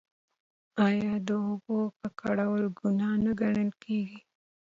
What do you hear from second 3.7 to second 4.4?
کیږي؟